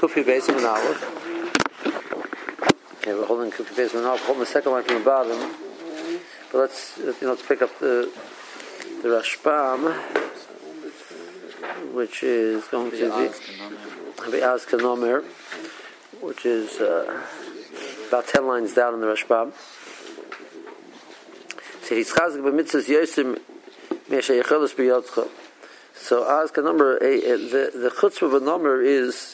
[0.00, 1.02] Kufi Beis Aleph.
[3.02, 4.24] Okay, we're holding Kufi Beis Aleph.
[4.24, 5.54] Holding the second line from the bottom.
[6.50, 8.10] But let's you know, let's pick up the
[9.02, 9.92] the Rashbam,
[11.92, 12.96] which is going to
[14.30, 15.22] be Az Kanomer,
[16.22, 17.22] which is uh,
[18.08, 19.52] about ten lines down in the Rashbam.
[21.82, 23.38] So he's chazak b'mitzvahs yosim
[24.08, 25.28] me'asher yechelos b'yodcha.
[25.94, 29.29] So Azka number, a the, the chutzpah of a number is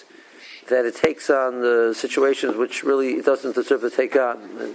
[0.69, 4.75] that it takes on the situations which really it doesn't deserve to take on.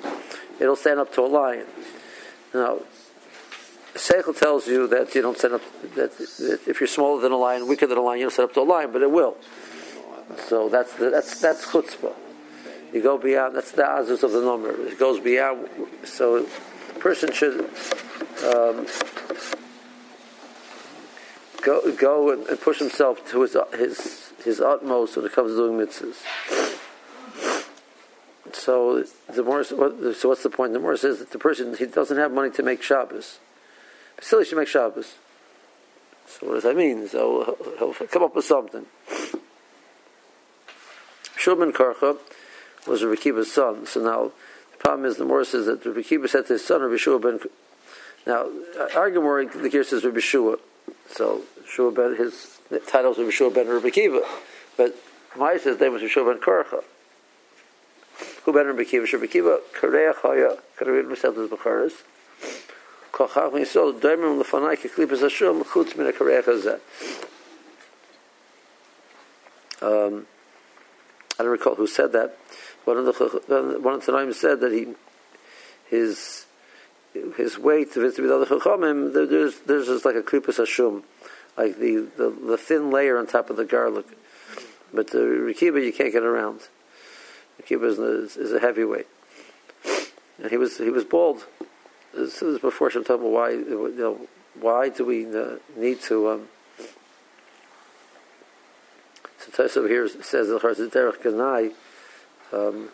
[0.59, 1.65] It'll stand up to a lion.
[2.53, 2.79] Now,
[3.93, 5.61] Seichel tells you that you don't stand up,
[5.95, 8.49] that, that, if you're smaller than a lion, weaker than a lion, you don't stand
[8.49, 9.35] up to a lion, but it will.
[10.47, 12.13] So that's the, that's that's chutzpah.
[12.93, 13.55] You go beyond.
[13.55, 14.71] That's the azus of the number.
[14.87, 15.67] It goes beyond.
[16.03, 17.69] So, a person should
[18.45, 18.87] um,
[21.61, 25.85] go go and, push himself to his his his utmost when it comes to doing
[25.85, 26.21] mitzvahs.
[28.53, 30.73] So the more so what's the point?
[30.73, 33.39] The more says that the person he doesn't have money to make Shabbos,
[34.15, 35.15] but still he should make Shabbos.
[36.27, 37.07] So what does that mean?
[37.07, 38.85] So he'll, come up with something.
[41.37, 42.17] Shulman Karcha
[42.87, 43.85] was Rabbi Kiva's son.
[43.85, 44.31] So now
[44.71, 47.19] the problem is the more says that Rabbi Kiva said to his son Rabbi Shua
[47.19, 47.39] ben.
[48.27, 48.47] Now,
[48.95, 50.57] arguing the gear says Rabbi Shua.
[51.09, 54.21] So Shua ben his titles of Shua ben Rabbi Kiva,
[54.77, 54.95] but
[55.35, 56.83] Ma'ase's name was Shua ben Korcha.
[58.43, 59.05] Who ben Rabbi Kiva?
[59.11, 61.93] Rabbi Kiva Kareach Haya Kareach Meseldas Becharis.
[63.11, 66.79] Kochach Misol Daimim Lefanai Keklipas Hashem Chutz Min.
[69.81, 70.27] Um,
[71.39, 72.37] I don't recall who said that.
[72.85, 74.87] One of the one of the Tanaim said that he
[75.87, 76.45] his
[77.13, 81.03] his it to be the other chachamim, there's there's just like a klipas hashum,
[81.61, 84.05] like the, the, the thin layer on top of the garlic.
[84.93, 86.61] But the rikiba you can't get around.
[87.61, 89.07] Rikiba is, is a heavyweight,
[90.37, 91.45] and he was he was bald.
[92.13, 93.21] This is before some time.
[93.21, 94.27] Why you know,
[94.59, 96.29] why do we uh, need to?
[96.29, 96.47] Um,
[99.39, 101.71] so Tosaf here says the Derech Ganai.
[102.51, 102.89] Um,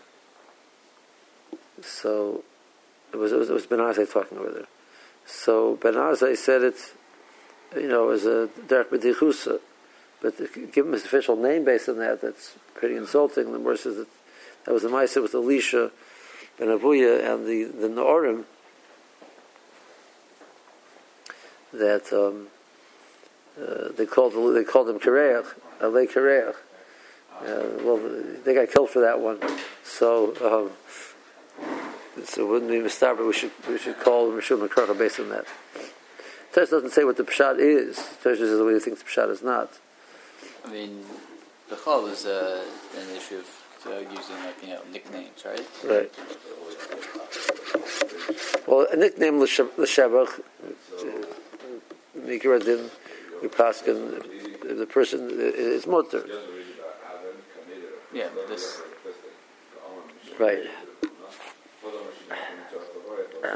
[1.81, 2.43] so
[3.11, 4.67] it was it was, it was Ben Azai talking over there.
[5.25, 6.93] So Ben Azai said it,
[7.75, 9.59] you know, as a Derek B'dichusa,
[10.21, 10.37] but
[10.71, 12.21] give him his official name based on that.
[12.21, 13.51] That's pretty insulting.
[13.51, 14.07] The more says that
[14.65, 15.91] that was the Maisa with Elisha
[16.57, 18.45] Ben Avuya and the the Naorim
[21.73, 22.47] that um,
[23.61, 25.47] uh, they called they called him Kareach,
[25.79, 26.55] Alei Kareach.
[27.39, 27.97] Uh, well,
[28.43, 29.39] they got killed for that one.
[29.83, 30.33] So.
[30.43, 30.71] Um,
[32.25, 35.45] so it wouldn't be but We should we should call Rishon Makarcha based on that.
[36.57, 37.97] Tesh doesn't say what the pshat is.
[38.23, 39.69] Tesh says the way he thinks the pshat is not.
[40.65, 41.05] I mean,
[41.69, 42.65] the chol is uh,
[42.97, 43.47] an issue of
[43.85, 45.67] uh, using like you know nicknames, right?
[45.85, 46.11] Right.
[48.67, 50.41] Well, a nickname l'shabach,
[52.17, 52.89] Mikra din,
[53.43, 56.25] we paskin, the person is mutter.
[58.11, 58.81] Yeah, this.
[60.39, 60.65] Right.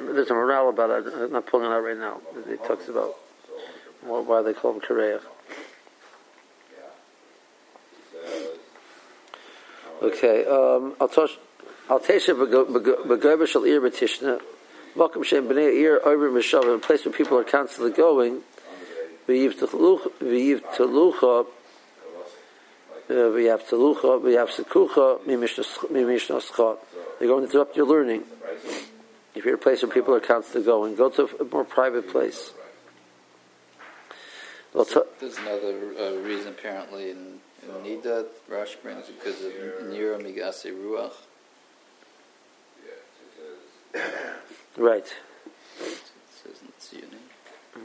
[0.05, 1.13] There's a morale about it.
[1.13, 2.19] I'm not pulling it out right now.
[2.47, 3.15] It talks about
[4.01, 5.21] why they call him Kareach.
[10.01, 11.37] Okay, um, I'll touch.
[11.89, 12.35] I'll taste it.
[12.35, 14.41] Begover shall ear betishna.
[14.95, 16.65] Welcome Shem b'nei ear over mishav.
[16.73, 18.41] A place where people are constantly going.
[19.27, 20.09] V'yiv telucha.
[20.19, 20.61] V'yav
[23.67, 24.19] telucha.
[24.21, 25.19] V'yav sekucha.
[25.25, 26.77] Mimishnaschot.
[27.19, 28.23] They're going to interrupt your learning.
[29.33, 32.53] If you're a place where people are constantly going, go to a more private place.
[34.73, 40.21] Well, t- There's another uh, reason apparently in, in Nida, Rash brings because of Nira
[40.21, 41.13] Migasi Ruach.
[44.77, 45.13] Right.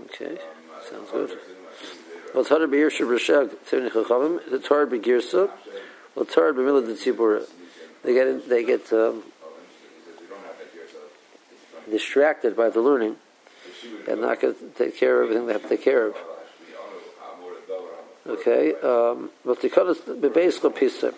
[0.04, 0.38] Okay,
[0.90, 1.38] sounds good.
[2.34, 5.50] Well, Torah be'ir Rashag Tivni Chachavim, the Torah be'girsa,
[6.14, 7.46] well, Torah be'mila de
[8.02, 9.22] They get, they get, um,
[11.90, 13.16] distracted by the learning
[14.08, 16.16] and not going to take care of everything they have to take care of.
[18.26, 19.98] Okay, um, but the cut is
[20.34, 21.14] basically pisa.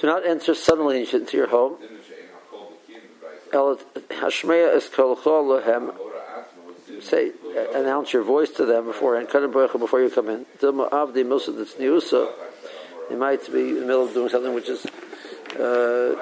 [0.00, 1.78] Do not enter suddenly into your home.
[1.82, 1.90] Is.
[7.04, 7.32] Say,
[7.74, 9.28] announce your voice to them beforehand.
[9.32, 10.46] Before you come in.
[10.60, 12.30] Dilma avdi the.
[13.08, 14.86] They might be in the middle of doing something which is
[15.58, 16.14] uh,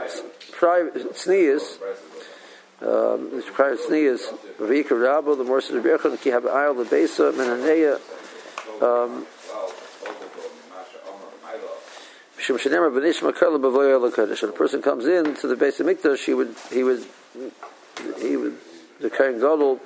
[1.14, 1.79] sneeze,
[2.81, 3.43] um, the
[4.97, 8.00] Rabbo, the Morsa of Birchon, Ki the Besa, Menaneya,
[8.82, 9.26] um,
[14.53, 17.05] person comes in to the base of Mikdash, he would, he would,
[18.20, 18.56] he would,
[19.00, 19.81] the Kohen Gadol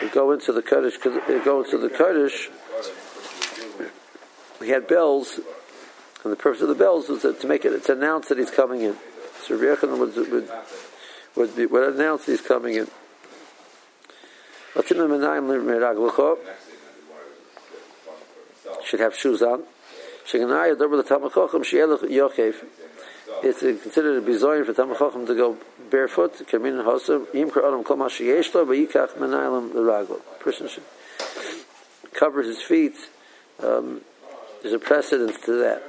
[0.00, 0.98] would go into the Kodesh,
[1.44, 2.48] go into the Kodesh.
[4.60, 5.40] We had bells,
[6.24, 8.80] and the purpose of the bells was to make it, to announce that he's coming
[8.80, 8.96] in.
[9.48, 10.48] So Rabbi Yochanan would, would,
[11.34, 12.86] would, be, would announce he's coming in.
[18.84, 19.62] Should have shoes on.
[23.40, 25.56] It's considered a bizoyin for Tamachochem to go
[25.90, 26.34] barefoot.
[26.46, 27.62] Kamin Hosam Yimkar
[29.74, 30.20] L'Raglo.
[30.40, 30.84] Person should
[32.12, 32.96] cover his feet.
[33.62, 34.02] Um,
[34.60, 35.82] there's a precedent to that.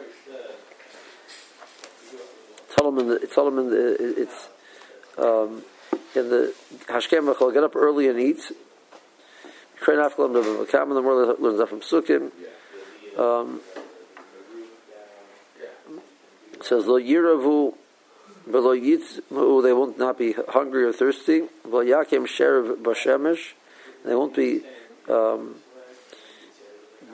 [2.90, 4.50] Solomon, Solomon, it's
[5.18, 5.64] um,
[6.16, 6.54] in the
[6.88, 8.42] Hashkem Bachal, get up early and eat.
[9.82, 12.32] Train Kalam Davar Makam, in the world learns that from Sukkim.
[13.18, 13.62] Um,
[16.62, 17.76] says lo yiravu
[18.50, 23.54] below yitzmu they won't not be hungry or thirsty below yakim sherev bashemesh
[24.04, 24.62] they won't be
[25.08, 25.56] um,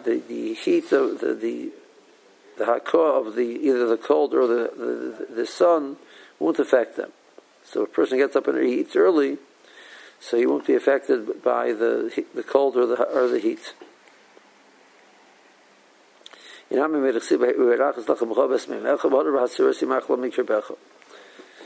[0.03, 1.71] the the heat of the the
[2.57, 5.97] the hakah of the either the cold or the, the the sun
[6.39, 7.11] won't affect them.
[7.63, 9.37] So a person gets up and he eats early,
[10.19, 13.73] so he won't be affected by the the cold or the or the heat.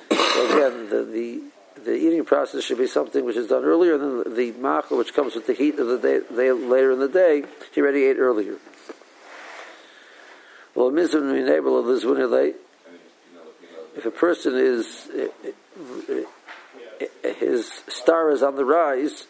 [0.10, 1.42] So again, the, the
[1.84, 5.36] the eating process should be something which is done earlier than the machal, which comes
[5.36, 7.44] with the heat of the day, day later in the day.
[7.74, 8.56] He already ate earlier.
[13.96, 15.10] If a person is
[17.40, 19.28] his star is on the rise,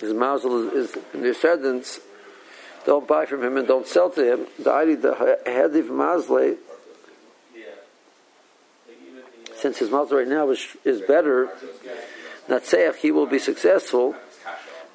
[0.00, 2.00] his mazel is in the ascendance,
[2.86, 4.46] don't buy from him and don't sell to him.
[4.58, 6.58] The idea the
[9.56, 11.50] since his mazel right now is, is better,
[12.48, 14.14] Natseach, he will be successful,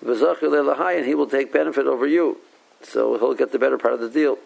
[0.02, 2.38] and he will take benefit over you.
[2.82, 4.38] So he'll get the better part of the deal.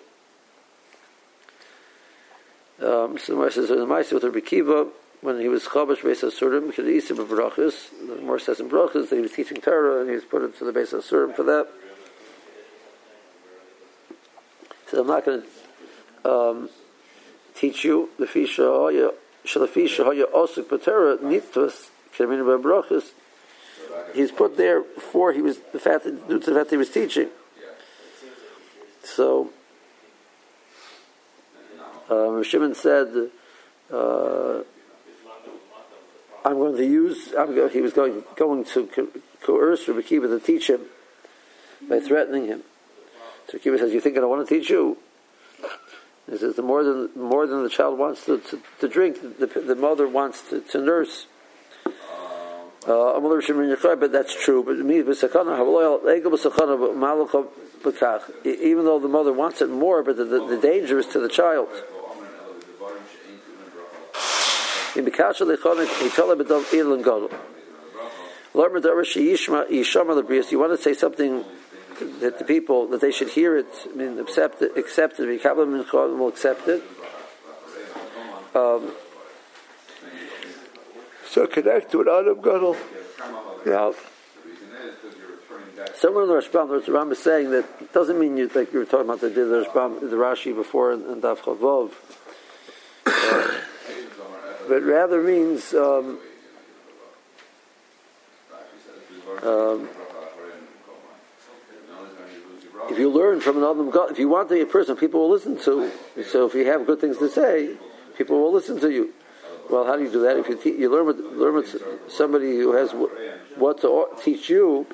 [3.09, 4.87] Um, so the says in the Maisa with Rabbi Kiva,
[5.21, 9.09] when he was chabash beis asurim, because he of brachas, the more says in brachas
[9.09, 11.67] that he was teaching Torah and he was put into the beis asurim for that.
[14.87, 15.41] So I'm not going
[16.23, 16.69] to um,
[17.55, 19.11] teach you the fisha
[19.45, 23.11] shalafisha hoya osuk patera nitwas kemin brachas.
[24.13, 26.77] He's put there for he was the fact that due to the fact that he
[26.77, 27.29] was teaching.
[29.03, 29.51] So
[32.09, 33.29] um, Shimon said,
[33.91, 34.61] uh,
[36.43, 39.11] "I'm going to use." Go, he was going going to
[39.43, 40.81] coerce Rabbi Kiva to teach him
[41.87, 42.63] by threatening him.
[43.49, 44.97] So Kiva says, "You think I don't want to teach you?"
[46.29, 49.47] He says, "The more than more than the child wants to, to, to drink, the,
[49.47, 51.27] the, mother wants to, to nurse."
[52.87, 54.63] Uh, but that's true.
[54.63, 54.77] But
[58.45, 61.29] even though the mother wants it more, but the, the, the danger is to the
[61.29, 61.67] child.
[64.99, 65.11] In he
[66.09, 66.39] told
[70.51, 71.45] You want to say something
[72.19, 75.43] that the people that they should hear it, I mean, accept it, accept it.
[75.45, 76.83] will accept it.
[78.53, 78.91] Um,
[81.29, 82.75] so connect to an Adam Gadol.
[83.65, 83.93] Yeah.
[85.95, 88.79] Somewhere in the Rashbam, the Rambam is saying that it doesn't mean you like you
[88.79, 91.91] were talking about the the, Rashbam, the Rashi before in, in Daf Chavov,
[93.05, 93.58] uh,
[94.69, 96.19] but rather means um,
[99.41, 99.89] um,
[102.89, 105.57] if you learn from another if you want to be a person people will listen
[105.63, 105.91] to,
[106.23, 107.75] so if you have good things to say,
[108.15, 109.11] people will listen to you.
[109.71, 110.37] Well, how do you do that?
[110.37, 111.75] If you, te- you learn with learn with
[112.07, 112.91] somebody who has
[113.55, 114.85] what to teach you,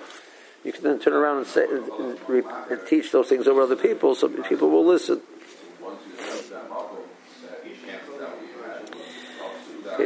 [0.63, 4.15] you can then turn around and say and, and teach those things over other people,
[4.15, 5.21] so people will listen.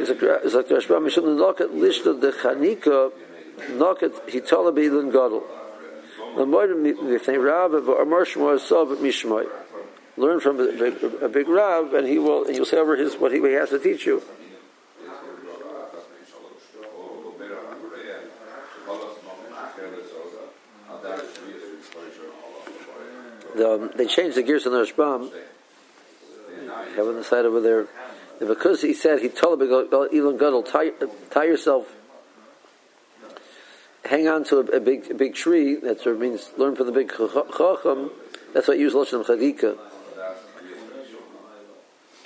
[0.10, 3.12] It's like the Rashba Mishum Nokat Lishta de Chanika
[3.78, 5.44] Nokat Hitala Beilin Gadol.
[10.18, 12.50] Learn from a, a, big Rav, and he will.
[12.52, 14.22] You'll say over his what he has to teach you.
[23.56, 25.32] The, um, they changed the gears on the Rashbam.
[26.96, 27.88] Have on the side over there.
[28.40, 30.92] And because he said he told Elon Gadol, tie,
[31.30, 31.94] tie yourself
[34.10, 35.76] hang on to a, a big a big tree.
[35.76, 38.12] That sort of means learn from the big chacham.
[38.54, 39.78] That's what use lashon chadika.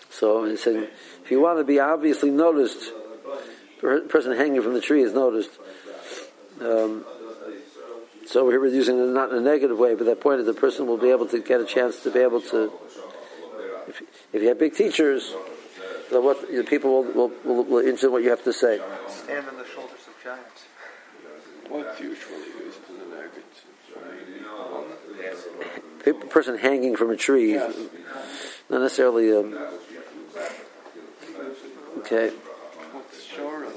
[0.10, 0.90] So he said,
[1.24, 2.92] if you want to be obviously noticed,
[3.82, 5.52] a person hanging from the tree is noticed.
[6.62, 7.04] Um,
[8.26, 10.54] so here we're using it not in a negative way, but that point is the
[10.54, 12.72] person will be able to get a chance to be able to.
[13.88, 14.02] If,
[14.32, 15.34] if you have big teachers,
[16.14, 18.80] so what the people will, will, will, will interested in what you have to say.
[19.08, 20.66] Stand on the shoulders of giants.
[21.68, 23.44] What's usually used in the negative?
[26.06, 27.74] A person hanging from a tree, not
[28.70, 29.36] necessarily.
[29.36, 29.58] Um,
[31.98, 32.30] okay.
[32.30, 33.74] What's short of?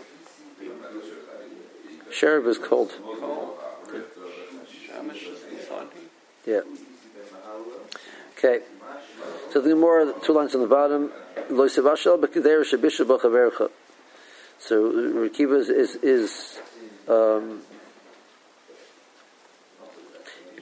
[2.46, 2.92] Is cold.
[4.68, 5.88] Shamish is the sun.
[6.46, 6.60] Yeah.
[8.36, 8.60] Okay.
[9.52, 11.12] So the more two lines on the bottom.
[14.58, 16.60] So Rekiva is is, is
[17.08, 17.60] um,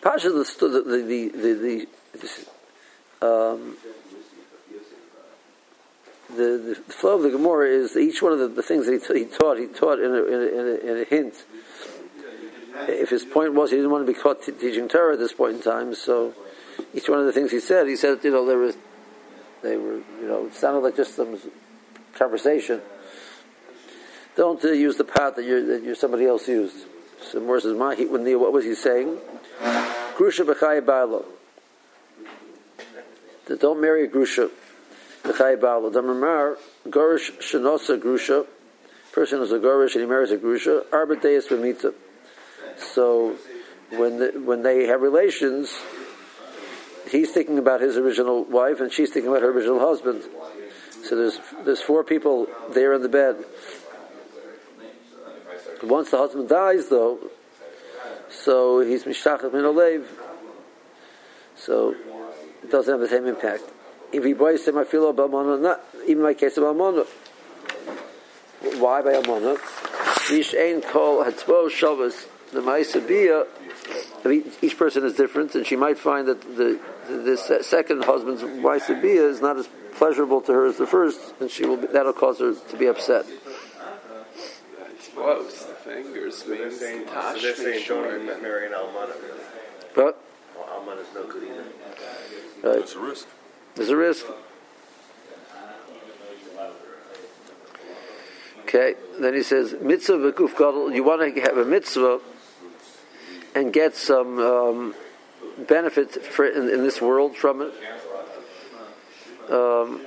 [0.02, 1.86] Pasha the the the the,
[3.20, 3.76] the, um,
[6.36, 9.20] the, the flow of the Gemara is each one of the, the things that he,
[9.20, 11.44] he taught, he taught in a, in, a, in, a, in a hint.
[12.88, 15.32] If his point was he didn't want to be caught t- teaching Torah at this
[15.32, 16.34] point in time, so
[16.92, 18.76] each one of the things he said, he said, you know, there was,
[19.64, 21.38] they were, you know, it sounded like just some
[22.14, 22.80] conversation.
[24.37, 26.76] Don't uh, use the path that, you're, that you're somebody else used.
[27.30, 29.16] So Morris says, "My, he, when what was he saying?
[30.16, 31.25] Grusha b'chai ba'alo.
[33.59, 34.50] Don't marry a grusha.
[35.23, 35.92] B'chai ba'alo.
[35.92, 38.47] Damar gorish shenosa grusha.
[39.12, 40.85] Person is a gorish and he marries a grusha.
[40.92, 41.94] Arba deis b'mita.
[42.76, 43.37] So
[43.90, 45.75] when the, when they have relations,
[47.08, 50.23] he's thinking about his original wife and she's thinking about her original husband.
[51.04, 53.44] So there's there's four people there in the bed.
[55.82, 57.18] Once the husband dies, though,
[58.30, 60.06] so he's mishtachach min olev.
[61.56, 61.94] So
[62.62, 63.64] it doesn't have the same impact.
[64.12, 67.06] If he buys him, I feel not even my case of almana.
[68.78, 69.58] Why by almana?
[70.28, 73.46] Yish ein kol hatzbo shabbos the ma'isa
[74.24, 78.04] I mean each person is different, and she might find that the, the this second
[78.04, 81.86] husband's ma'isa is not as pleasurable to her as the first, and she will be,
[81.88, 83.26] that'll cause her to be upset.
[85.14, 89.40] Both the fingers So they're means saying, so they're saying don't marry an almana, really.
[89.94, 90.18] But
[90.56, 92.68] Well, almana's no good either.
[92.68, 93.28] right, It's a risk.
[93.76, 94.26] there's a risk.
[98.62, 100.92] Okay, then he says mitzvah v'kuf gadol.
[100.92, 102.20] You want to have a mitzvah
[103.54, 104.94] and get some um,
[105.58, 107.73] benefit for, in, in this world from it.
[109.50, 110.00] Um.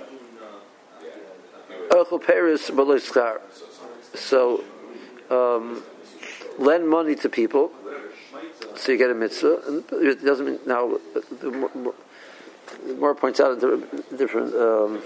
[4.14, 4.64] So,
[5.30, 5.84] um,
[6.58, 7.72] lend money to people,
[8.76, 9.62] so you get a mitzvah.
[9.68, 10.98] And it doesn't mean now.
[11.40, 11.94] The more,
[12.86, 13.56] the more points out a
[14.16, 14.54] different.
[14.56, 15.02] Um,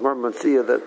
[0.00, 0.14] more
[0.62, 0.82] that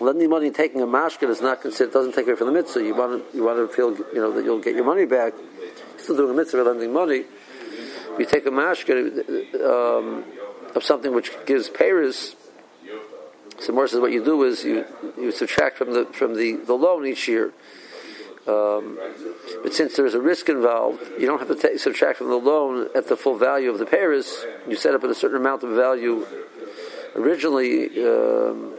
[0.00, 2.82] lending money taking a mashkin is not considered doesn't take away from the mitzvah.
[2.82, 5.34] You want to you want to feel you know that you'll get your money back.
[5.36, 7.24] You're still doing a mitzvah lending money.
[8.18, 10.24] You take a mashkin um,
[10.74, 12.36] of something which gives payers.
[13.58, 14.84] So more says what you do is you,
[15.18, 17.52] you subtract from the from the, the loan each year.
[18.46, 18.98] Um,
[19.64, 22.88] but since there's a risk involved, you don't have to take, subtract from the loan
[22.94, 24.44] at the full value of the payers.
[24.68, 26.24] You set up at a certain amount of value.
[27.16, 28.74] Originally, um,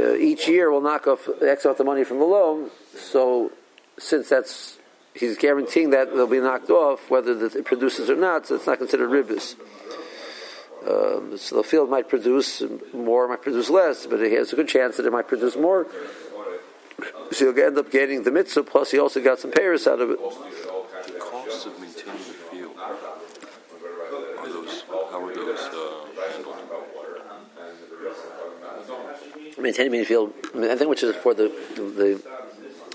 [0.00, 2.70] uh, each year will knock off X amount of money from the loan.
[2.96, 3.52] So,
[3.98, 4.78] since that's
[5.14, 8.78] he's guaranteeing that they'll be knocked off, whether it produces or not, so it's not
[8.78, 9.56] considered ribis.
[10.88, 12.62] Um, so the field might produce
[12.94, 15.86] more, might produce less, but he has a good chance that it might produce more.
[17.32, 20.10] So he'll end up getting the mitzvah, plus he also got some payers out of
[20.10, 20.18] it.
[20.18, 22.96] The costs of maintaining the field are
[24.48, 26.60] those how are those uh, handled?
[29.60, 32.22] Maintaining the field, I, think which is for the the,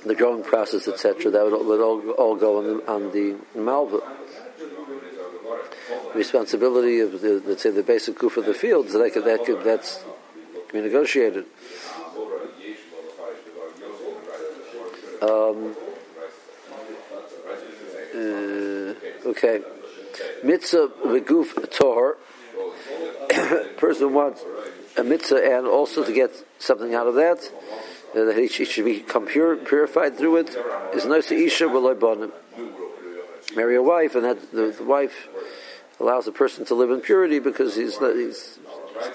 [0.05, 1.31] the growing process, etc.
[1.31, 3.99] That would, would all, all go on the, on the malva.
[6.15, 9.63] Responsibility of the let's say the basic goof of the fields that could, that could,
[9.63, 10.03] that's
[10.71, 11.45] be negotiated.
[15.21, 15.75] Um,
[18.13, 19.61] uh, okay.
[20.43, 22.15] Mitzvah beguf tohar.
[23.77, 24.43] Person wants
[24.97, 27.51] a mitzvah and also to get something out of that,
[28.15, 30.55] uh, that he should become pure, purified through it.
[30.93, 31.67] Is to isha
[33.55, 35.27] Marry a wife, and that the, the wife
[35.99, 38.59] allows a person to live in purity because he's, he's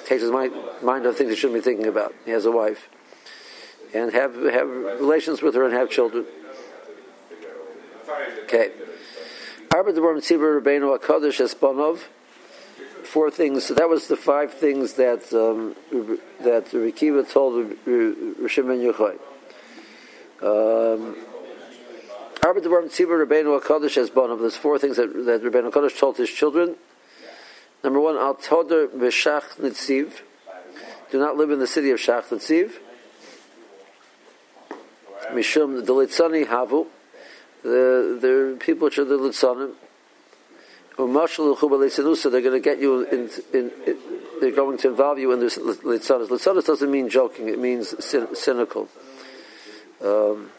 [0.07, 2.15] takes his mind, mind off things he shouldn't be thinking about.
[2.25, 2.89] He has a wife
[3.95, 6.27] and have have relations with her and have children.
[8.45, 8.73] Okay.
[9.73, 12.01] Arba Debar Mitzibur Rabbeinu HaKadosh Esponov
[13.11, 13.65] four things.
[13.65, 15.75] So that was the five things that um,
[16.45, 19.19] that Rikiva told Rishim ben Yochai.
[20.43, 21.17] Um,
[22.43, 24.41] Arba Devarim Tzibur Rabbeinu HaKadosh has Bonav.
[24.41, 26.77] There's four things that, that Rabbeinu HaKadosh told his children.
[27.83, 30.23] Number one, Al Toder B'Shach Nitziv.
[31.11, 32.73] Do not live in the city of Shach Nitziv.
[35.33, 36.87] Mishum the Litzani Havu.
[37.63, 39.75] The, the people which are the Litzanim.
[40.97, 43.99] They're going to get you in, in, in,
[44.41, 46.67] they're going to involve you in this litzanis.
[46.67, 48.89] Doesn't mean joking; it means cyn- cynical.
[50.03, 50.51] Um,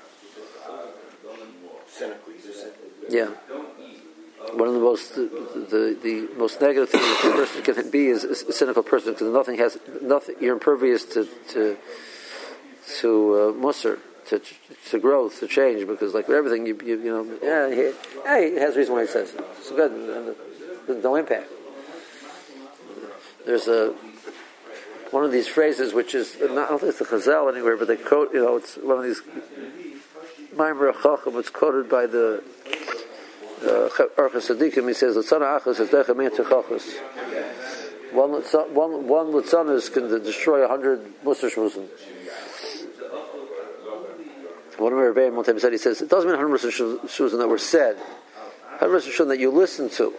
[3.09, 3.29] yeah,
[4.53, 5.27] one of the most the,
[5.69, 9.57] the, the most negative things a person can be is a cynical person because nothing
[9.57, 10.35] has nothing.
[10.39, 11.77] You're impervious to to
[12.99, 13.99] to uh, musser
[14.31, 14.41] to,
[14.89, 17.91] to growth, to change, because like everything, you, you, you know, yeah, he,
[18.23, 19.45] yeah, he has reason why he says it.
[19.57, 21.49] It's good, and no impact.
[23.45, 23.93] There's a
[25.11, 27.89] one of these phrases which is not I don't think it's a Chazal anywhere, but
[27.89, 29.21] they quote, you know, it's one of these
[30.55, 31.37] Maimer Chacham.
[31.37, 32.41] It's quoted by the
[33.61, 34.87] uh, Orchos Tzaddikim.
[34.87, 36.97] He says, "Latzana achas is decha chachas."
[38.13, 38.31] One
[38.73, 41.87] one one can destroy a hundred Musar Shmuzim.
[44.81, 47.47] One of my Rebbeim one time said, he says, it doesn't mean 100% shuzim that
[47.47, 47.97] were said.
[48.79, 50.11] 100% shuzim that you listened to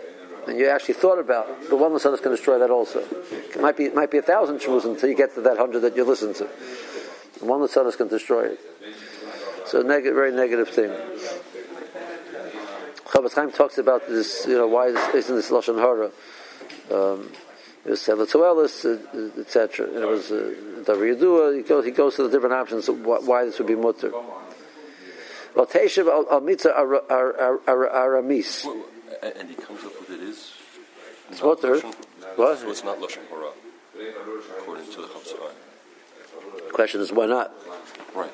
[0.47, 1.69] and you actually thought about.
[1.69, 3.01] The one going to destroy that also.
[3.01, 5.81] It might be, it might be a thousand shuzim until you get to that hundred
[5.81, 6.49] that you listened to.
[7.41, 8.61] The one going to destroy it.
[9.67, 10.91] So neg- very negative thing.
[13.07, 16.11] Chofetz Chaim talks about this, you know, why isn't this Lashon Hara?
[16.91, 17.33] Um,
[17.85, 19.87] it was Selatoelis, etc.
[19.89, 20.55] It was uh.
[20.85, 24.13] He goes, he goes to the different options of why this would be mutter.
[25.55, 25.69] Well,
[26.31, 28.67] al mitzvah aramis.
[29.23, 30.53] And he comes up with it is.
[31.31, 31.81] It's mutter.
[32.37, 32.59] What?
[32.59, 33.51] So it's not lashon hara,
[34.59, 35.35] according to the Chafetz
[36.67, 37.53] The question is why not?
[38.15, 38.33] Right.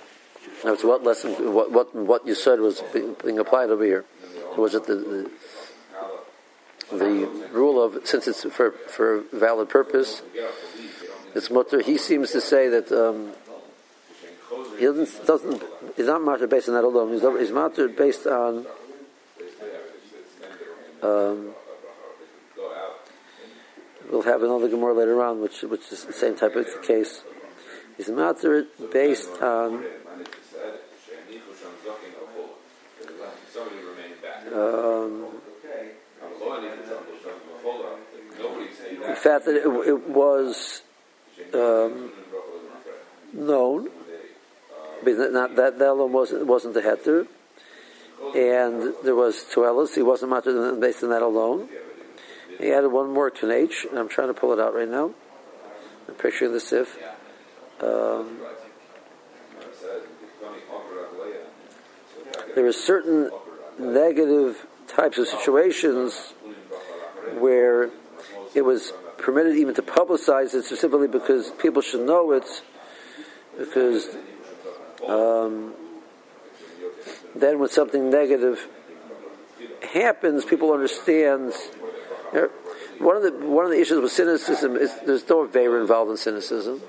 [0.65, 4.05] Now, it's what lesson, what what what you said was being applied over here.
[4.57, 5.31] Was it the, the
[6.97, 10.23] the rule of since it's for for a valid purpose?
[11.35, 11.83] It's mutter.
[11.83, 12.91] He seems to say that.
[12.93, 13.33] Um,
[14.79, 15.63] he doesn't, doesn't
[15.99, 17.13] he's not matter based on that alone.
[17.13, 18.67] He's, matter based on
[21.03, 21.51] um,
[24.11, 27.23] we'll have another Gemara later on, which which is the same type of case.
[27.97, 29.85] He's matter based on
[34.55, 35.27] um,
[39.07, 40.83] the fact that it, it was
[41.55, 42.13] um,
[45.05, 47.27] not that that alone wasn't wasn't the heter,
[48.35, 49.95] and there was tuelis.
[49.95, 51.69] He wasn't matter based on that alone.
[52.59, 55.13] He added one more H, and I'm trying to pull it out right now.
[56.09, 56.99] I'm picturing the sif.
[57.81, 58.41] Um,
[62.55, 63.31] there are certain
[63.79, 66.35] negative types of situations
[67.39, 67.91] where
[68.55, 72.63] it was permitted even to publicize it specifically because people should know it
[73.59, 74.09] because
[75.07, 75.75] um,
[77.35, 78.67] then when something negative
[79.93, 81.53] happens, people understand.
[82.99, 86.17] one of the one of the issues with cynicism is there's no favor involved in
[86.17, 86.81] cynicism.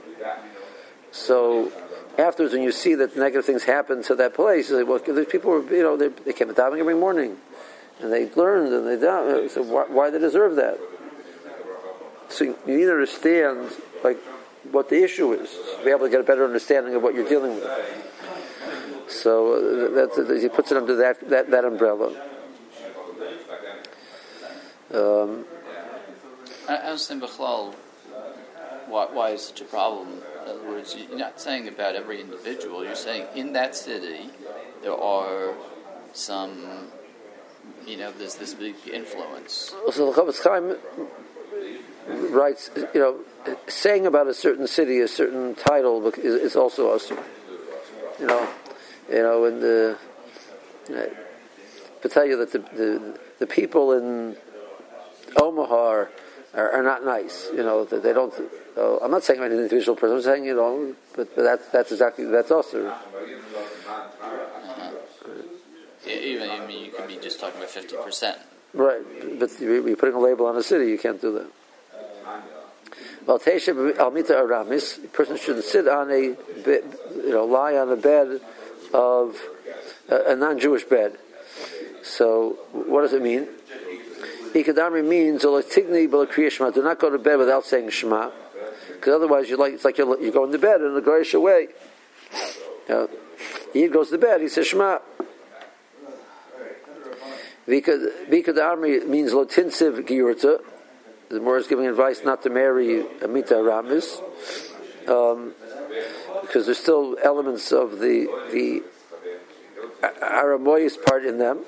[1.12, 1.72] So
[2.18, 5.52] afterwards, when you see that negative things happen to that place, like, well, there's people
[5.52, 7.38] were, you know they, they came to davening every morning,
[8.02, 9.52] and they learned and they davened.
[9.52, 10.80] So why, why they deserve that?
[12.30, 13.72] So you need to understand
[14.04, 14.18] like
[14.72, 17.28] what the issue is, to be able to get a better understanding of what you're
[17.28, 17.70] dealing with.
[19.08, 22.10] So uh, that, he puts it under that, that, that umbrella.
[24.94, 25.46] Um,
[26.68, 27.74] I understand Bechlal
[28.88, 30.22] why, why is such a problem.
[30.44, 32.84] In other words, you're not saying about every individual.
[32.84, 34.30] You're saying in that city
[34.82, 35.54] there are
[36.14, 36.88] some,
[37.86, 39.74] you know, there's this big influence.
[39.92, 40.78] So the Chofetz Chaim
[42.08, 43.20] writes, you know,
[43.68, 47.10] saying about a certain city a certain title is, is also us.
[48.20, 48.50] You know,
[49.10, 49.98] you know, and the
[52.02, 54.36] to tell you that the, the, the people in
[55.40, 56.12] Omaha are,
[56.54, 57.50] are, not nice.
[57.54, 58.34] You know, that they don't.
[58.78, 60.18] Uh, I'm not saying I'm an individual person.
[60.18, 62.96] I'm saying you know, but, but that's that's exactly that's also.
[66.08, 68.40] Even I mean, you could be just talking about fifty percent.
[68.74, 69.02] Right,
[69.40, 70.92] but you're putting a label on a city.
[70.92, 71.52] You can't do that.
[73.26, 76.84] Tesha Almita Aramis, a person shouldn't sit on a, bed,
[77.16, 78.42] you know, lie on a bed
[78.94, 79.40] of
[80.10, 81.18] a, non-Jewish bed.
[82.04, 83.48] So, what does it mean?
[84.54, 85.42] Ikadami means.
[85.42, 88.32] Do not go to bed without saying Shema,
[88.94, 91.68] because otherwise you like it's like you're, you're going to bed in a goyish way.
[93.74, 95.00] Yid goes to bed, he says Shema.
[97.68, 100.62] Vikadami means lotinsiv giyurta.
[101.30, 104.20] The Morris is giving advice not to marry Amita Ramis,
[105.08, 105.54] um,
[106.42, 108.82] because there's still elements of the the
[110.02, 111.60] Aramoyis part in them.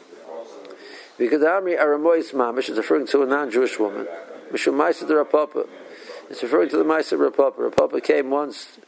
[1.19, 4.07] Vikadami Aramoyis mamish is referring to a non-Jewish woman.
[4.51, 5.65] Mishum Maisa de Rav Papa.
[6.31, 7.61] It's referring to the Maisa Rav Papa.
[7.61, 8.79] Rapapa came once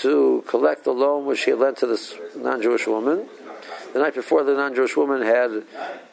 [0.00, 3.28] to collect the loan which he had lent to this non-Jewish woman.
[3.92, 5.64] The night before, the non-Jewish woman had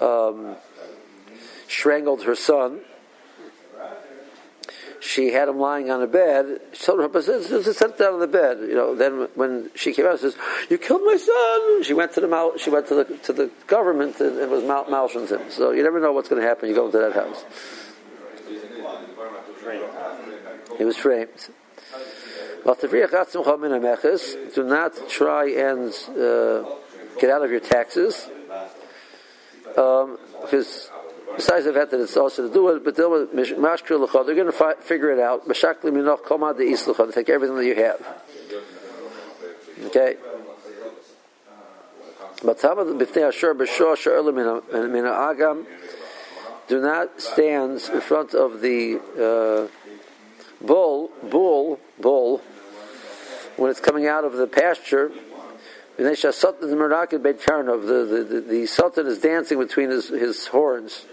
[0.02, 0.58] um,
[1.70, 2.82] strangled her son.
[5.04, 6.62] She had him lying on a bed.
[6.72, 8.96] She told her, "But sit down on the bed." You know.
[8.96, 10.38] Then when she came out, she says,
[10.70, 14.22] "You killed my son." She went to the she went to the to the government
[14.22, 15.42] and it was mal- him.
[15.50, 16.70] So you never know what's going to happen.
[16.70, 17.44] You go into that house.
[20.78, 21.50] He was framed.
[24.56, 26.64] Do not try and uh,
[27.20, 28.30] get out of your taxes.
[29.76, 30.90] Um, because
[31.36, 35.12] besides the fact that it's also to do it, but they're going to fi- figure
[35.12, 35.48] it out.
[35.48, 38.08] Take everything that you have.
[39.86, 40.16] Okay.
[42.44, 42.60] But
[46.68, 49.68] Do not stand in front of the uh,
[50.66, 52.42] bull, bull, bull,
[53.58, 55.12] when it's coming out of the pasture.
[55.98, 56.16] The, the,
[58.24, 61.06] the, the Sultan is dancing between his, his horns.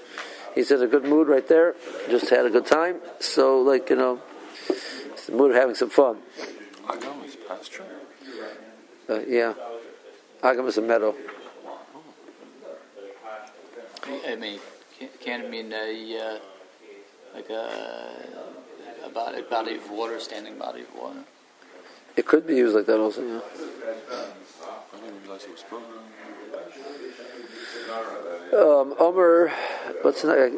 [0.55, 1.75] He's in a good mood right there,
[2.09, 3.01] just had a good time.
[3.21, 4.21] So, like, you know,
[4.69, 6.19] it's the mood of having some fun.
[6.87, 7.85] Agam is pasture.
[9.09, 9.55] Uh, yeah.
[10.43, 11.15] Agam is a meadow.
[14.27, 14.59] I mean,
[14.99, 16.39] can, can it mean a uh,
[17.35, 18.11] like a,
[19.05, 21.25] a body, a body of water, standing body of water?
[22.17, 23.41] It could be used like that also, yeah.
[24.93, 25.87] I didn't realize it was spoken.
[28.53, 29.53] Um, Omer,
[30.03, 30.57] what's the next?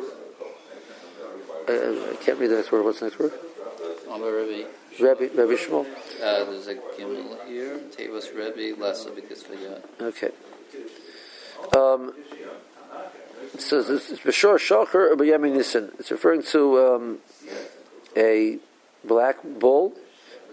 [1.69, 2.85] I, I can't read the next word.
[2.85, 3.33] What's the next word?
[4.11, 4.69] Amar Rebbe.
[5.01, 5.87] Rabbi, Rabbi Shmuel.
[6.23, 7.79] Uh, there's a gimel here.
[7.97, 9.83] Tavos Rebbe, less because forgot.
[10.01, 10.31] Okay.
[11.77, 12.13] Um,
[13.59, 15.93] so this is Bashor Shocher or Nissen.
[15.99, 17.19] It's referring to um,
[18.17, 18.59] a
[19.05, 19.95] black bull,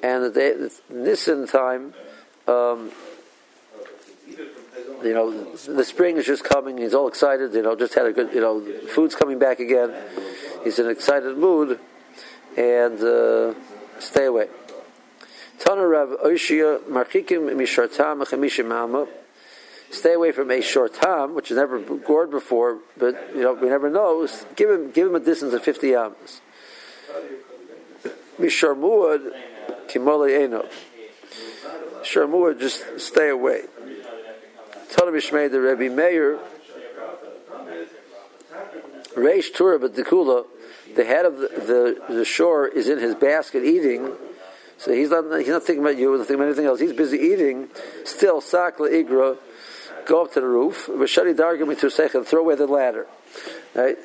[0.01, 1.93] and the day the time.
[2.47, 2.91] Um,
[5.03, 6.77] you know, the spring is just coming.
[6.77, 7.53] He's all excited.
[7.53, 8.33] You know, just had a good.
[8.33, 9.93] You know, food's coming back again.
[10.63, 11.79] He's in an excited mood,
[12.57, 13.53] and uh,
[13.99, 14.47] stay away.
[15.59, 19.07] Tana Rav Marchikim Mishartam Chamishim Alma.
[19.91, 23.89] Stay away from a shortam, which is never gored before, but you know we never
[23.89, 24.27] know.
[24.55, 26.41] Give him give him a distance of fifty amas.
[28.39, 29.31] Misharmuad
[32.03, 33.63] Sharmuad, just stay away.
[34.89, 36.39] Tana Bishmei the Rebbe Meir.
[39.15, 40.45] Reish Tura but Dekula,
[40.95, 41.47] the head of the,
[42.07, 44.11] the, the shore is in his basket eating.
[44.77, 46.79] So he's not he's not thinking about you, not thinking about anything else.
[46.79, 47.67] He's busy eating.
[48.05, 49.37] Still, sakla igra,
[50.05, 50.87] go up to the roof.
[50.87, 53.05] Rashadi dargam to second, throw away the ladder.
[53.75, 53.97] Right?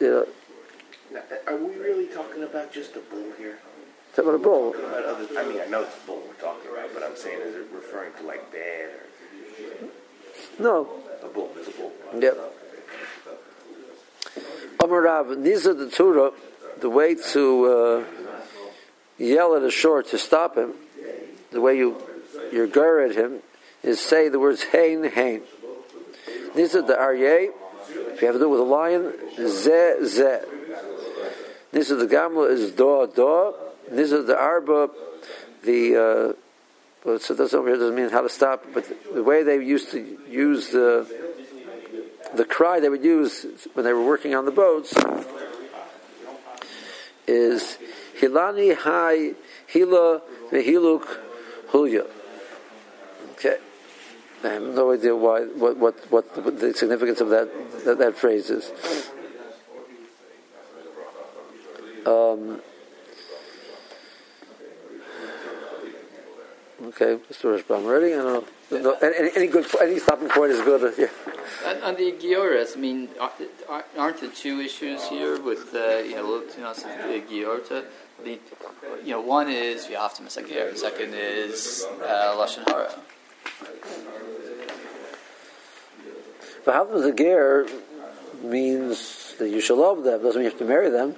[0.00, 0.26] You
[1.12, 3.60] know, Are we really talking about just a bull here?
[4.18, 4.74] About a bull.
[4.76, 7.54] Other, I mean, I know it's a bull we're talking about, but I'm saying is
[7.54, 9.04] it referring to like bad or?
[10.58, 10.88] No.
[11.22, 11.50] a bull?
[11.56, 11.92] It's a bull.
[12.18, 12.38] Yep.
[14.82, 16.32] Amar Rav, Niza the Torah,
[16.80, 18.04] the way to uh,
[19.18, 20.74] yell at a shore to stop him,
[21.50, 21.96] the way you
[22.52, 23.40] you gar at him,
[23.82, 25.42] is say the words hein hein.
[26.54, 27.48] Niza the Aryeh,
[28.12, 30.40] if you have to do it with a lion, ze ze.
[31.72, 33.63] Niza the Gamla is da da.
[33.92, 34.90] Niza the Arba,
[35.64, 36.36] the
[37.06, 39.90] uh, so that's over here doesn't mean how to stop, but the way they used
[39.90, 41.06] to use the
[42.34, 44.94] the cry they would use when they were working on the boats
[47.26, 47.78] is
[48.20, 49.34] Hilani Hai
[49.72, 51.18] Hila Vehiluk
[51.68, 52.06] Hulya.
[53.32, 53.58] Okay.
[54.42, 57.50] I have no idea why what what what the significance of that
[57.84, 58.70] that, that phrase is.
[62.06, 62.60] Um,
[66.88, 67.58] okay, Mr.
[67.58, 68.14] Rashbam, ready?
[68.14, 68.80] I don't know.
[68.80, 70.94] No, any, any good, any stopping point is good.
[70.98, 71.06] Yeah.
[71.66, 73.08] On, on the Gioras, I mean,
[73.96, 77.84] aren't- the two issues here with uh, you know, you know, the Giorta?
[78.24, 78.38] The,
[79.04, 82.94] you know, one is V'yaftim the second is uh, Lashon Hara.
[86.64, 87.66] Does a
[88.42, 91.16] means that you should love them doesn't mean you have to marry them.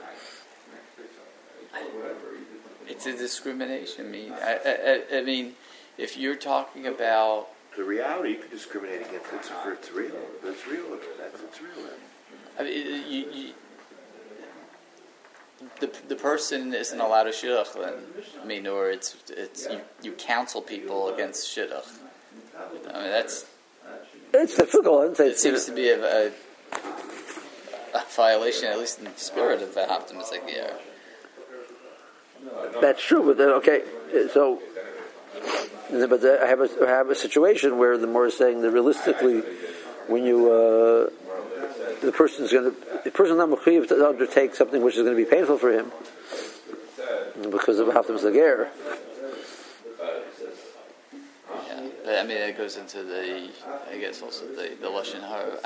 [2.97, 4.07] It's a discrimination.
[4.07, 5.53] I mean, I, I, I mean,
[5.99, 10.17] if you're talking about The reality, you can discriminate against it if it's real.
[10.41, 11.91] If it's real, that's it's real.
[12.59, 13.53] I mean, you, you,
[15.81, 17.95] the the person isn't allowed to shidduch then.
[18.43, 21.91] I mean, or it's it's you, you counsel people against shidduch.
[22.59, 23.45] I mean, that's
[24.33, 25.05] It's difficult.
[25.05, 26.33] I didn't it it's, seems to be a, a,
[27.95, 30.73] a violation, at least in the spirit of the Haftam Zegier.
[32.81, 33.83] That's true, but then okay,
[34.33, 34.63] so.
[35.91, 39.41] But I have a I have a situation where the more is saying that realistically,
[40.09, 41.11] when you uh,
[42.01, 45.25] the person's going to the person's not mechuyev to undertake something which is going to
[45.25, 45.93] be painful for him
[47.51, 48.69] because of haftam zager.
[52.05, 53.51] Yeah, I mean, it goes into the,
[53.91, 55.59] I guess also the the lashon hara.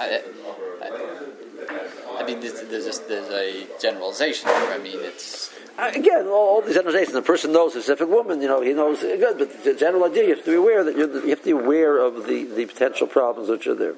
[1.69, 4.49] I, mean, there's, there's just there's a generalization.
[4.49, 7.15] I mean, it's Uh, Again, all, all these generalizations.
[7.15, 8.41] The person knows a specific woman.
[8.43, 9.39] You know, he knows good.
[9.39, 11.51] But the general idea, you have to be aware that you're, you have to be
[11.65, 13.95] aware of the, the potential problems which are there.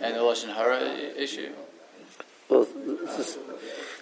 [0.00, 0.80] and the lashon hara
[1.16, 1.52] issue.
[2.48, 2.66] Well,
[3.06, 3.38] this is,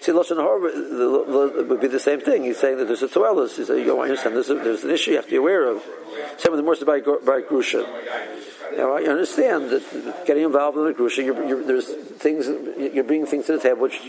[0.01, 2.45] see, lashon hara would be the same thing.
[2.45, 4.35] He's saying that there's a saying, you don't understand.
[4.35, 5.83] There's, a, there's an issue you have to be aware of.
[6.39, 7.87] Same with the morse by by grusha.
[8.77, 12.47] Now, I understand that getting involved in the grusha, you're, you're, there's things
[12.95, 14.01] you're bringing things to the table which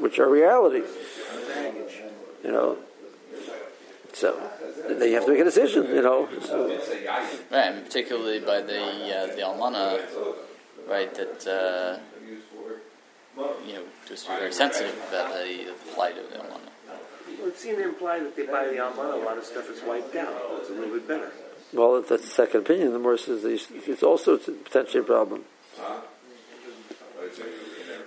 [0.00, 0.82] which are reality.
[2.44, 2.78] You know,
[4.12, 4.36] so
[4.88, 5.86] then you have to make a decision.
[5.86, 10.00] You know, so, Right, and particularly by the uh, the almana,
[10.88, 11.14] right?
[11.14, 11.98] That uh,
[13.66, 16.68] you know, just be very sensitive about the, the plight of the almana.
[17.38, 19.82] Well, it seemed to imply that they buy the almana, a lot of stuff is
[19.82, 20.34] wiped out.
[20.60, 21.32] It's a little bit better.
[21.72, 22.92] well, if that's the second opinion.
[22.92, 25.44] The more says that it's also potentially a problem.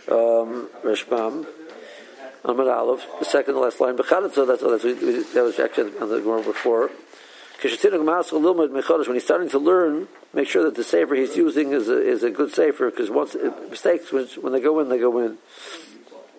[0.08, 1.48] Um, Rashbam.
[2.46, 3.98] Amar Aleph, the second to last line.
[3.98, 6.92] B'chadetza, that's, that's, we, we, that was actually on the Gemara before.
[7.62, 12.24] When he's starting to learn, make sure that the safer he's using is a, is
[12.24, 15.38] a good safer, because once it, mistakes, when, they go in, they go in.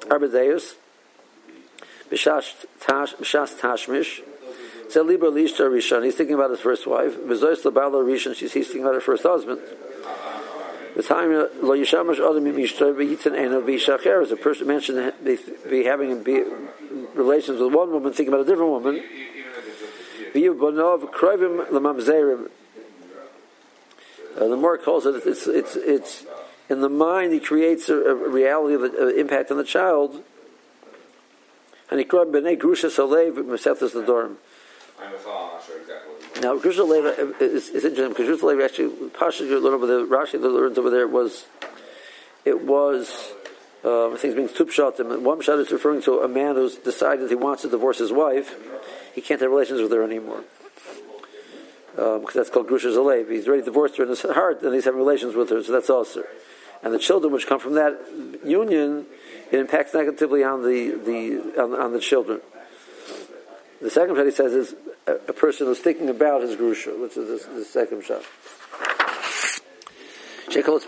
[0.03, 0.75] Arbadeus,
[2.11, 4.23] B'shas Tash, B'shas Tashmish,
[6.05, 7.17] he's thinking about his first wife.
[7.17, 9.61] B'zois Labala Rishon, she's he's thinking about her first husband.
[10.95, 14.23] The time lo yishamash adam mishtar beyitzin eno b'ishacher.
[14.23, 16.45] As a person mentioned, they be having be
[17.15, 19.03] relations with one woman, thinking about a different woman.
[24.39, 26.27] Uh, the more calls it, it's it's it's
[26.69, 27.33] in the mind.
[27.33, 30.23] He creates a, a reality of an impact on the child.
[31.91, 34.39] And he kroivim b'nei grusha salev meseftas the dorm.
[36.41, 40.07] Now, Grusha Leva is, is interesting because Grusha Leva actually, Pasha, a little bit, the
[40.07, 41.47] Rashi learns over there was,
[42.45, 43.33] it was,
[43.85, 45.23] um, I think it's being two pshatim.
[45.23, 48.55] One pshat is referring to a man who's decided he wants to divorce his wife.
[49.17, 50.45] He can't have relations with her anymore.
[51.97, 53.31] Um, because that's called Grusha Zalev.
[53.31, 55.89] He's already divorced her in his heart and he's having relations with her, so that's
[55.89, 56.25] also.
[56.83, 57.99] And the children which come from that
[58.45, 59.07] union,
[59.51, 62.43] it impacts negatively on the, the, on, on the children.
[63.81, 64.75] The second shot he says is
[65.07, 68.23] a, a person who's thinking about his grusha, which is the, second shot.
[70.51, 70.85] Shabbos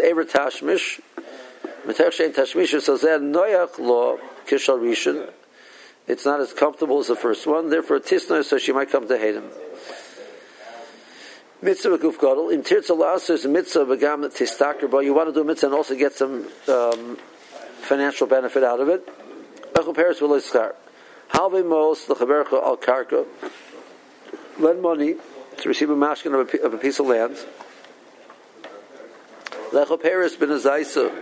[0.00, 1.00] Tashmish Tashmish.
[6.08, 9.18] It's not as comfortable as the first one, therefore tisna, so she might come to
[9.18, 9.50] hate him.
[11.60, 15.34] Mitzvah Guf Gadol Im Tirtza Laser is a mitzvah Begam Tistaker, but you want to
[15.34, 17.18] do mitzvah and also get some um,
[17.82, 19.06] financial benefit out of it.
[19.74, 20.74] Echel Paris will Iskar.
[21.28, 23.26] Halve Mos Lechabercha Al Karka.
[24.58, 25.16] Lend money
[25.58, 27.36] to receive a mashkin of a, of a piece of land.
[29.72, 31.12] Lecho Paris ben Azaisa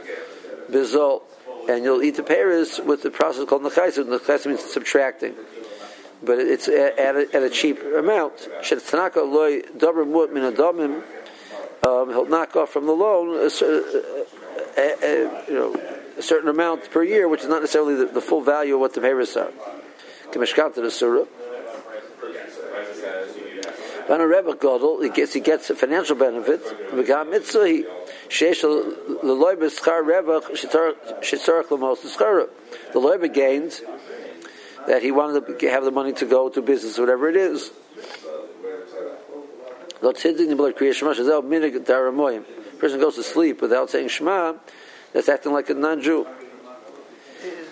[0.71, 1.23] Bizol.
[1.69, 4.05] And you'll eat the Paris with the process called Nechaisa.
[4.05, 5.35] Nechaisa means subtracting.
[6.23, 8.37] But it's at a, at a cheap amount.
[8.63, 9.63] Shetanaka loy
[10.33, 11.03] min adamim.
[11.83, 13.51] Um, he'll knock off from the loan a,
[14.77, 15.75] a, you know,
[16.17, 18.95] a certain amount per year, which is not necessarily the, the full value of what
[18.95, 19.53] the Paris are.
[20.33, 21.27] The Surah.
[24.09, 26.63] Van a Rebbe Godel, he gets he gets a financial benefit.
[26.93, 27.85] V'gam mitzvah he
[28.29, 32.49] sheish leloy b'schar Rebbe shetzarach l'mos l'schara.
[32.93, 33.83] The Rebbe gains
[34.87, 37.73] that he wanted to have the money to go to business, whatever it is.
[42.79, 44.55] Person goes to sleep without saying Shema,
[45.13, 46.27] that's acting like a non-Jew.
[47.43, 47.69] Is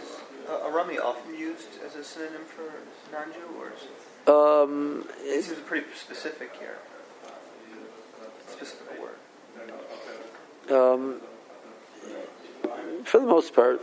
[0.49, 2.73] uh, a, a rummy often used as a synonym for
[3.13, 3.64] non-Jew,
[4.27, 6.77] Um, it seems pretty specific here?
[8.49, 10.73] Specific word.
[10.73, 11.21] um,
[13.05, 13.81] for the most part,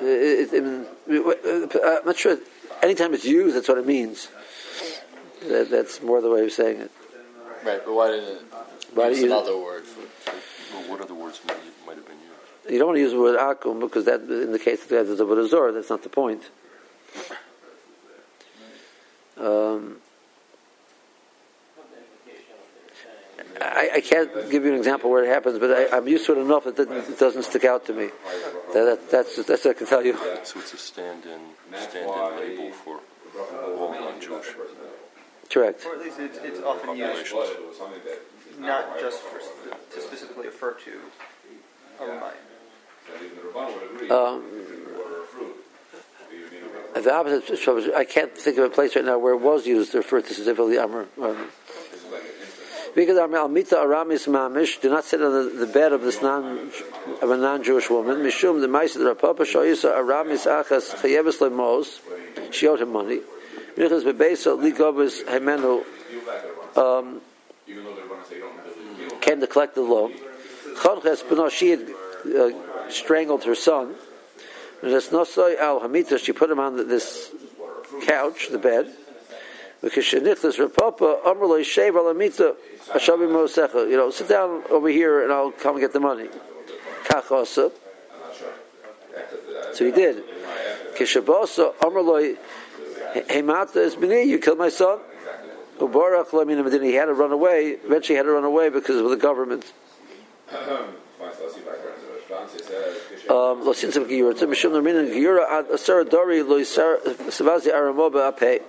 [0.00, 2.38] it, it, it, I'm not sure.
[2.82, 4.28] Anytime it's used, that's what it means.
[5.46, 6.90] That, that's more the way of saying it.
[7.64, 8.42] Right, but why didn't it
[8.94, 10.00] Why use do you- another word for
[10.74, 12.70] Well, what other words might, might have been used?
[12.72, 15.38] You don't want to use the word akum because that indicates that there's a word
[15.38, 15.72] azor.
[15.72, 16.42] That's not the point.
[19.40, 19.96] Um,
[23.60, 26.32] I, I can't give you an example where it happens, but I, I'm used to
[26.32, 28.08] it enough that it doesn't, stick out to me.
[28.74, 30.16] That, that, that's that's what I can tell you.
[30.44, 31.40] So it's a stand-in,
[31.74, 33.00] stand-in label for
[33.76, 34.54] all non-Jewish
[35.50, 35.84] Correct.
[35.84, 37.34] Or at least it's, it's often used
[38.58, 41.00] not just for, to specifically refer to
[42.00, 42.34] a Ramayan.
[44.10, 44.44] Um,
[46.94, 47.94] the opposite.
[47.94, 50.34] I can't think of a place right now where it was used to refer to
[50.34, 51.06] specifically Amr.
[51.20, 51.48] Um,
[52.94, 56.70] because Almita Aramis Mamish do not sit on the, the bed of this non
[57.22, 58.18] of a non-Jewish woman.
[58.18, 62.00] Mishum the Maisa the Rav Papa Shoyisa Aramis Achas Chayevis Lemos.
[62.52, 63.20] She owed him money.
[63.76, 65.84] Minchas Bebeisa Ligobis Hemenu
[66.76, 67.20] um,
[69.20, 70.12] came to collect the loan.
[70.76, 71.88] Chonches she had
[72.36, 73.94] uh, strangled her son.
[74.82, 77.30] Nosoi Al Hamita she put him on this
[78.06, 78.90] couch, the bed.
[79.82, 82.54] Because shenichtas Rav Papa amrloi shev al amita
[82.88, 83.88] ashabi mosecha.
[83.88, 86.28] You know, sit down over here and I'll come get the money.
[87.04, 87.72] Kachasa.
[89.72, 90.22] So he did.
[90.96, 92.36] Kishabasa amrloi
[93.14, 94.24] hemata is bini.
[94.24, 94.98] You killed my son.
[95.78, 96.84] Ubarach lamina medina.
[96.84, 97.78] He had to run away.
[97.84, 99.72] Eventually, had to run away because of the government.
[103.30, 108.60] Um, lo giyura, to mishum lermina giyura ad asara dori lo savazi aramoba apay.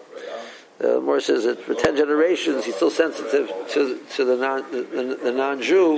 [0.80, 5.18] Uh, Moore says that for ten generations he's still sensitive to to the non the,
[5.24, 5.98] the non Jew.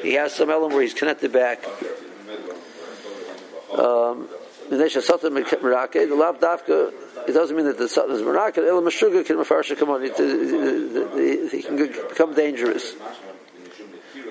[0.00, 1.62] He has some element where he's connected back.
[3.76, 4.28] Um.
[4.70, 4.76] It
[7.32, 8.68] doesn't mean that the satan is meraket.
[8.68, 10.02] El mashuga can mafarsha come on.
[10.02, 10.10] He
[11.62, 11.76] can
[12.08, 12.94] become dangerous.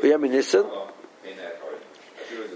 [0.01, 0.65] B'yamin Nisan.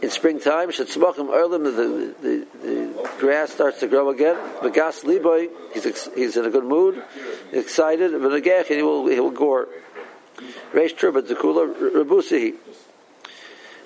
[0.02, 4.36] In springtime, shetzmachim earlim, the, the, the grass starts to grow again.
[4.64, 7.04] Begas liboy, he's he's in a good mood,
[7.52, 8.12] excited.
[8.12, 9.68] V'nagech, and he will he will gore.
[10.74, 12.56] Reish turba zekula rabusihi.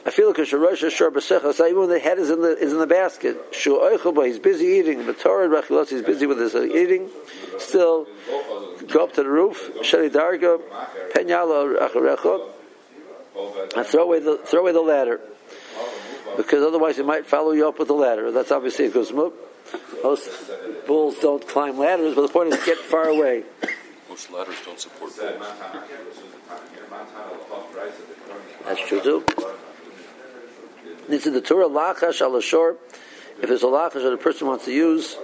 [0.05, 1.59] I feel like a rosh hashar b'sechas.
[1.59, 4.67] Even when the head is in the is in the basket, shu oichel he's busy
[4.67, 5.03] eating.
[5.15, 7.09] Torah rachilos, he's busy with his uh, eating.
[7.57, 8.07] Still,
[8.87, 9.69] go up to the roof.
[9.81, 10.61] Shari darga,
[11.13, 12.51] penyala acharecha,
[13.75, 15.19] and throw away the throw away the ladder
[16.37, 18.31] because otherwise it might follow you up with the ladder.
[18.31, 19.33] That's obviously a guzmuk.
[20.03, 20.29] Most
[20.85, 23.43] bulls don't climb ladders, but the point is get far away.
[24.09, 25.29] Most ladders don't support bulls.
[28.65, 29.25] That's true too.
[31.07, 32.77] Needs the Torah lachash al shore.
[33.41, 35.17] If there's a lachash that a person wants to use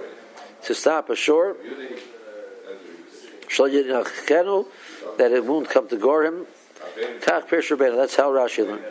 [0.64, 1.56] to stop a shore,
[5.18, 6.46] that it won't come to gore him.
[7.20, 7.96] Kach Pirsher Bena.
[7.96, 8.84] That's how Rashi learned.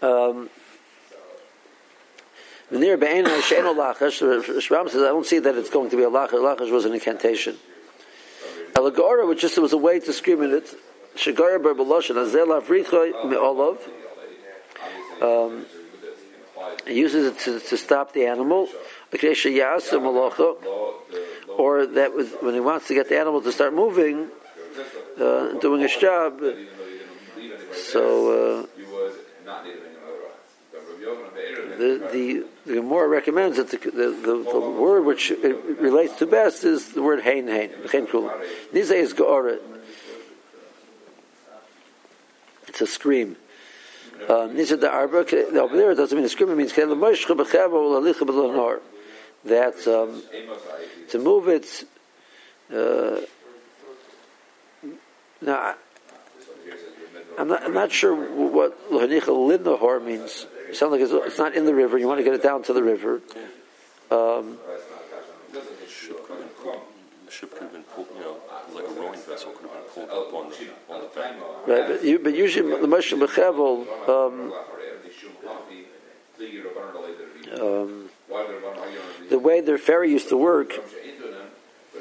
[0.00, 0.48] Um,
[2.70, 6.32] Rashbam says, I don't see that it's going to be a Lachash.
[6.32, 7.56] Lachash was an incantation.
[8.74, 10.74] Alagora, which just was a way to scream in it,
[11.16, 13.78] Shagara Berbeloshan, Azel Avricha Me'olov,
[15.20, 15.66] um,
[16.86, 18.68] he uses it to, to stop the animal,
[21.58, 24.28] or that with, when he wants to get the animal to start moving,
[25.20, 26.40] uh, doing his job.
[27.72, 28.66] So uh,
[31.78, 36.26] the the the Gemara recommends that the, the, the, the word which it relates to
[36.26, 37.70] best is the word hein hein.
[38.72, 39.60] Nize is georet.
[42.66, 43.36] It's a scream.
[44.28, 45.18] Nize the arba
[45.60, 46.50] over there doesn't mean a scream.
[46.50, 46.72] It means
[49.44, 50.22] that um,
[51.10, 51.84] to move it.
[52.70, 53.20] Uh,
[55.40, 55.74] now, I,
[57.38, 60.46] I'm not, I'm not sure what Lohanicha Lidnahor means.
[60.68, 61.98] It sounds like it's, it's not in the river.
[61.98, 63.20] You want to get it down to the river.
[64.10, 64.58] Um,
[67.24, 68.36] The ship could have been pulled, you know,
[68.74, 71.36] like a rowing vessel could have been pulled up on the, on the bank.
[71.66, 74.52] right, but, you, but usually the Moshe Bechevel, um,
[77.60, 78.08] um,
[79.28, 80.72] the way their ferry used to work,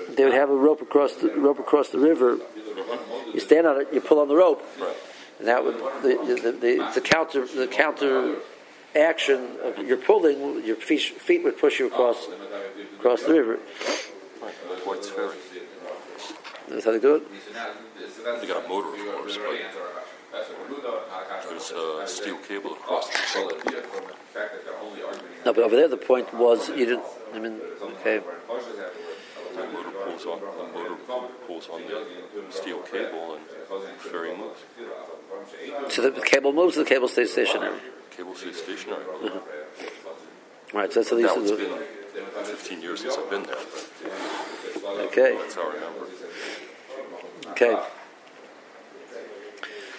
[0.09, 2.37] they would have a rope across the rope across the river.
[3.33, 4.63] You stand on it, you pull on the rope,
[5.39, 8.37] and that would the the, the, the counter the counter
[8.99, 12.27] action of your pulling, your feet, feet would push you across
[12.97, 13.55] across the river.
[14.85, 15.35] White's Ferry.
[16.69, 17.23] That's how they do it.
[18.41, 19.57] They got a motor, of course, but
[21.49, 23.75] there's a steel cable across the tank.
[25.45, 27.03] No, but over there the point was you didn't.
[27.33, 28.19] I mean, okay.
[29.55, 30.95] The motor pulls on the motor
[31.47, 32.05] pulls on the
[32.51, 34.59] steel cable and the ferry moves.
[35.93, 37.79] So the cable moves, the cable stays stationary.
[38.17, 39.03] Cable stays stationary.
[40.73, 40.91] Right.
[40.91, 41.37] So that's at least.
[41.37, 43.55] It's the- been 15 years since I've been there.
[45.05, 45.37] Okay.
[45.37, 46.07] That's how I remember.
[47.51, 47.79] Okay.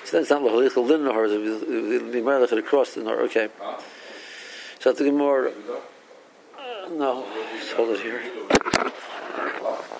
[0.04, 3.20] So that's not Lahalich Lin Nahar, it would be Marlech across the Nahar.
[3.22, 3.48] Okay.
[3.58, 5.48] So I have to get more.
[5.48, 7.26] Uh, no,
[7.58, 8.20] just hold it here.